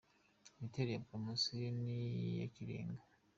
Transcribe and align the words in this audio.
Imiterere 0.57 0.91
ya 0.95 1.03
Poromosiyo 1.07 1.57
ya 1.65 1.71
Ni 1.81 1.95
Ikirengaaa. 2.47 3.07